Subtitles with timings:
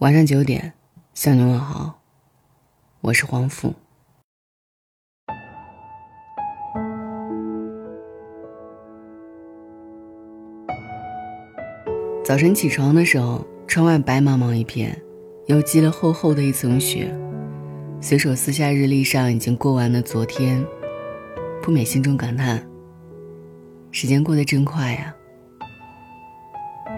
[0.00, 0.74] 晚上九点，
[1.14, 2.00] 向你问好，
[3.00, 3.72] 我是黄甫。
[12.22, 15.00] 早晨起床的时候，窗外白茫茫一片，
[15.46, 17.10] 又积了厚厚的一层雪。
[17.98, 20.62] 随手撕下日历上已经过完的昨天，
[21.62, 22.62] 不免心中感叹：
[23.90, 25.16] 时间过得真快呀！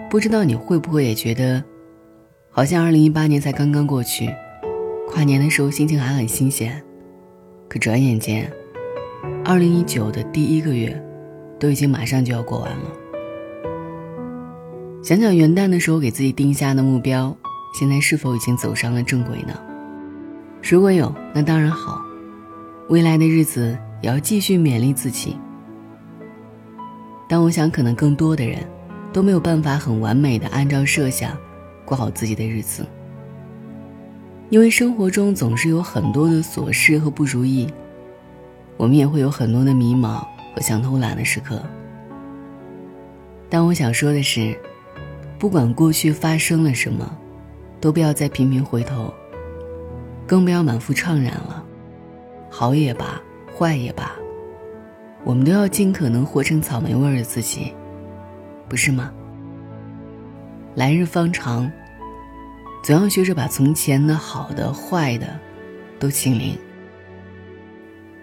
[0.09, 1.63] 不知道你会不会也觉得，
[2.51, 4.33] 好像二零一八年才刚刚过去，
[5.07, 6.81] 跨年的时候心情还很新鲜，
[7.67, 8.51] 可转眼间，
[9.45, 10.99] 二零一九的第一个月，
[11.59, 12.91] 都已经马上就要过完了。
[15.03, 17.33] 想想元旦的时候给自己定下的目标，
[17.79, 19.53] 现在是否已经走上了正轨呢？
[20.61, 22.01] 如果有，那当然好。
[22.89, 25.37] 未来的日子也要继续勉励自己。
[27.29, 28.57] 但我想，可能更多的人，
[29.13, 31.37] 都没有办法很完美的按照设想，
[31.89, 32.85] 过好自己的日子。
[34.49, 37.67] 因为生活中总是有很多的琐事和不如意，
[38.77, 40.23] 我们也会有很多的迷茫
[40.55, 41.61] 和想偷懒的时刻。
[43.49, 44.55] 但我想说的是。
[45.39, 47.09] 不管过去发生了什么，
[47.79, 49.13] 都不要再频频回头，
[50.27, 51.63] 更不要满腹怅然了。
[52.49, 53.21] 好也罢，
[53.57, 54.11] 坏也罢，
[55.23, 57.71] 我们都要尽可能活成草莓味的自己，
[58.67, 59.13] 不是吗？
[60.75, 61.71] 来日方长，
[62.81, 65.27] 总要学着把从前的好的、坏的
[65.99, 66.57] 都清零。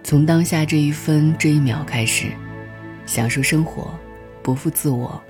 [0.03, 2.29] 从当下这一分这一秒开始，
[3.07, 3.93] 享受生活，
[4.43, 5.21] 不负自我。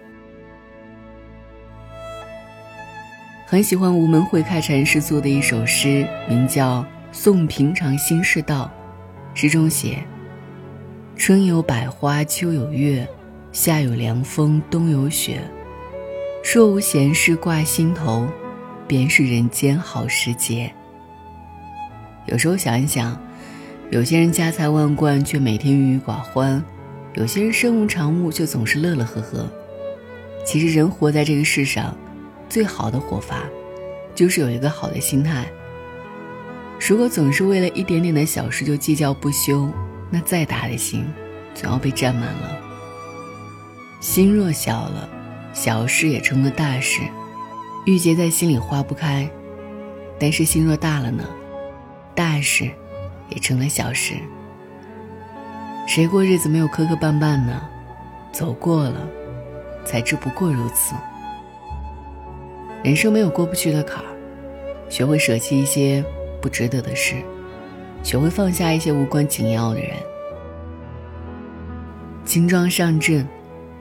[3.46, 6.82] 很喜欢无门会开禅师做的一首诗，名叫
[7.12, 8.70] 《送平常心事道》。
[9.38, 10.02] 诗中写
[11.16, 13.06] ：“春有百花，秋有月，
[13.52, 15.40] 夏有凉风，冬有雪。
[16.42, 18.26] 若无闲事挂心头，
[18.86, 20.72] 便是人间好时节。”
[22.26, 23.20] 有时候想一想，
[23.90, 26.62] 有些人家财万贯却每天郁郁寡欢，
[27.14, 29.48] 有些人身无长物却总是乐乐呵呵。
[30.44, 31.96] 其实，人活在这个世上。
[32.48, 33.42] 最好的活法，
[34.14, 35.44] 就是有一个好的心态。
[36.88, 39.68] 如果总是为了一点点的小事就计较不休，
[40.10, 41.04] 那再大的心，
[41.56, 42.56] 总要被占满了。
[44.00, 45.08] 心若小了，
[45.52, 47.00] 小事也成了大事，
[47.86, 49.28] 郁结在心里化不开；
[50.18, 51.24] 但是心若大了呢，
[52.16, 52.68] 大事
[53.28, 54.14] 也成了小事。
[55.86, 57.62] 谁过日子没有磕磕绊绊呢？
[58.32, 59.08] 走过了，
[59.84, 60.96] 才知不过如此。
[62.82, 64.10] 人生没有过不去的坎儿，
[64.88, 66.04] 学会舍弃一些
[66.42, 67.14] 不值得的事，
[68.02, 69.90] 学会放下一些无关紧要的人。
[72.24, 73.24] 轻装上阵，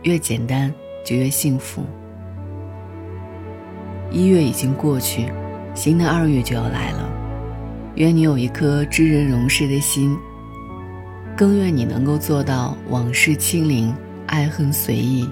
[0.03, 0.72] 越简单
[1.03, 1.83] 就越幸福。
[4.11, 5.31] 一月已经过去，
[5.73, 7.09] 新的二月就要来了。
[7.95, 10.17] 愿你有一颗知人容事的心，
[11.35, 13.93] 更愿你能够做到往事清零，
[14.27, 15.29] 爱恨随意。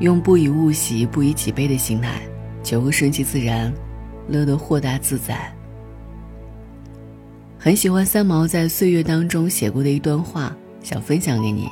[0.00, 2.20] 用不以物喜，不以己悲的心态。
[2.62, 3.72] 求个顺其自然，
[4.28, 5.52] 乐得豁达自在。
[7.58, 11.68] 很喜欢三毛在《岁月》当中写过的一段话，想分享给你。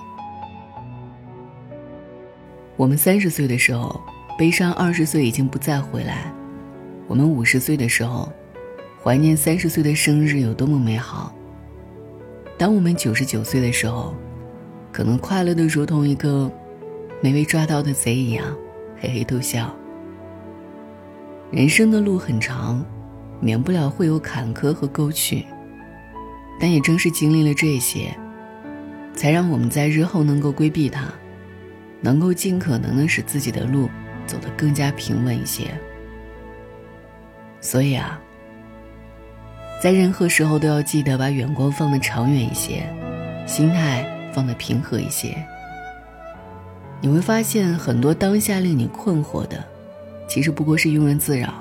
[2.76, 4.00] 我们三十岁的时候，
[4.40, 6.32] 悲伤二十岁已经不再回来；
[7.06, 8.32] 我们五十岁的时候，
[9.04, 11.30] 怀念三十岁的生日有多么美好；
[12.56, 14.14] 当我们九十九岁的时候，
[14.90, 16.50] 可能快乐的如同一个
[17.20, 18.56] 没被抓到的贼一样，
[18.98, 19.70] 嘿嘿偷笑。
[21.50, 22.82] 人生的路很长，
[23.40, 25.44] 免不了会有坎坷和沟渠，
[26.58, 28.16] 但也正是经历了这些，
[29.12, 31.12] 才让我们在日后能够规避它，
[32.00, 33.86] 能够尽可能的使自己的路
[34.30, 35.64] 走得更加平稳一些。
[37.60, 38.20] 所以啊，
[39.82, 42.88] 在任何时候都要记得把眼光放得长远一些，
[43.46, 45.36] 心态放得平和一些。
[47.00, 49.64] 你会发现，很多当下令你困惑的。
[50.28, 51.52] 其实不过是庸人自扰，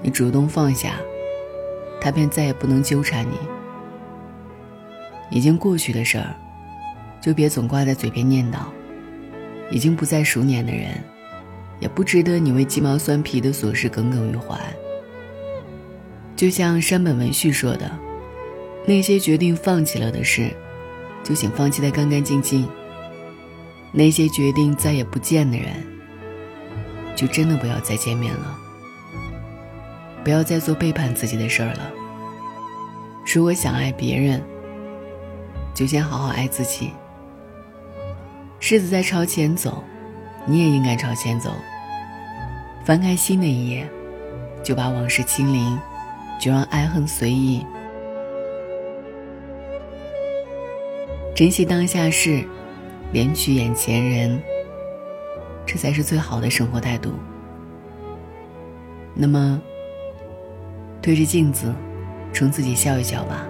[0.00, 0.94] 你主动放下，
[2.00, 3.36] 他便再也不能纠缠你。
[5.30, 6.34] 已经过去的事儿，
[7.20, 8.60] 就别总挂在嘴边念叨。
[9.70, 10.88] 已经不再熟年的人，
[11.80, 14.58] 也不值得你为鸡毛蒜皮的琐事耿耿于怀。
[16.36, 17.90] 就像山本文绪说的，
[18.86, 20.50] 那些决定放弃了的事，
[21.24, 22.68] 就请放弃的干干净净。
[23.92, 25.66] 那些决定再也不见的人。
[27.16, 28.56] 就真的不要再见面了，
[30.22, 31.90] 不要再做背叛自己的事儿了。
[33.34, 34.40] 如果想爱别人，
[35.74, 36.92] 就先好好爱自己。
[38.60, 39.82] 日子在朝前走，
[40.48, 41.54] 你也应该朝前走。
[42.82, 43.86] 翻开新的一页，
[44.64, 45.78] 就把往事清零，
[46.40, 47.66] 就让爱恨随意。
[51.36, 52.42] 珍惜当下事，
[53.12, 54.40] 怜取眼前人，
[55.66, 57.12] 这才是最好的生活态度。
[59.14, 59.60] 那么，
[61.02, 61.74] 对着镜子，
[62.32, 63.46] 冲自己笑一笑吧。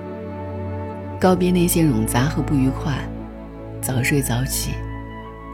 [1.20, 2.92] 告别那些冗杂和不愉快，
[3.80, 4.72] 早睡早起，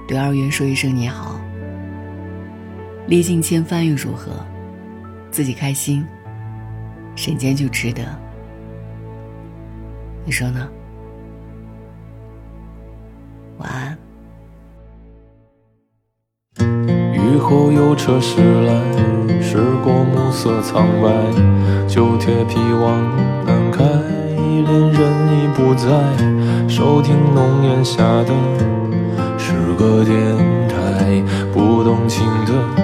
[0.08, 1.34] 对二月说一声你好。
[3.06, 4.33] 历尽千帆又如何？
[5.31, 6.06] 自己开心，
[7.15, 8.03] 人间就值得。
[10.25, 10.69] 你说呢？
[13.59, 13.99] 晚安。
[17.12, 18.73] 雨后有车驶来，
[19.43, 21.11] 驶过暮色苍白，
[21.87, 23.03] 旧铁皮往
[23.45, 25.91] 南开，恋人已不在，
[26.69, 28.33] 收听浓烟下的
[29.37, 30.15] 诗歌电
[30.69, 31.23] 台，
[31.53, 32.84] 不动情的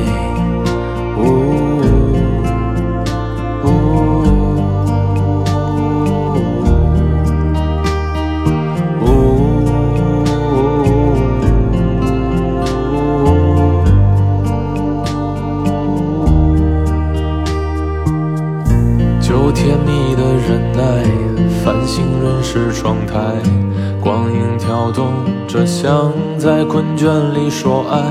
[25.51, 28.01] 着，像在困倦里说爱，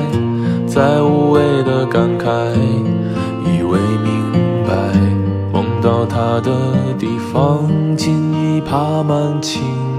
[0.67, 2.29] 在无谓的感慨，
[3.47, 4.75] 以为明白，
[5.51, 6.53] 梦到他的
[6.99, 7.67] 地方，
[7.97, 9.90] 尽已爬满青。